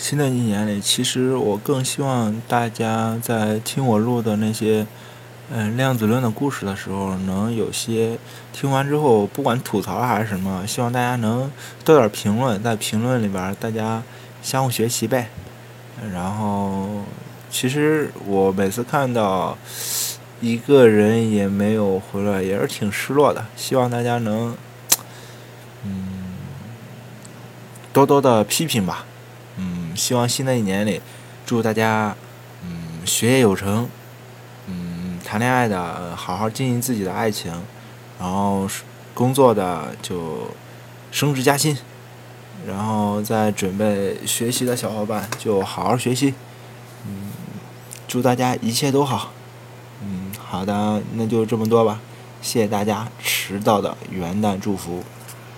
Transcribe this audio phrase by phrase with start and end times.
[0.00, 4.86] 新的一年里，其实我更希望大家在听我录的那些，
[5.50, 8.18] 嗯，量子论的故事的时候，能有些
[8.50, 11.52] 听完之后，不管吐槽还是什么，希望大家能
[11.84, 14.02] 多点评论，在评论里边大家
[14.42, 15.28] 相互学习呗。
[16.10, 17.02] 然后，
[17.50, 19.58] 其实我每次看到
[20.40, 23.44] 一个人也没有回来，也是挺失落的。
[23.54, 24.56] 希望大家能，
[25.84, 26.32] 嗯，
[27.92, 29.04] 多多的批评吧。
[30.00, 30.98] 希望新的一年里，
[31.44, 32.16] 祝大家，
[32.62, 33.86] 嗯，学业有成，
[34.66, 37.52] 嗯，谈恋爱的好好经营自己的爱情，
[38.18, 38.66] 然后
[39.12, 40.48] 工作的就
[41.12, 41.76] 升职加薪，
[42.66, 46.32] 然后在准备学习的小伙伴就好好学习，
[47.06, 47.30] 嗯，
[48.08, 49.30] 祝大家一切都好，
[50.02, 52.00] 嗯，好的，那就这么多吧，
[52.40, 55.04] 谢谢大家迟到的元旦祝福。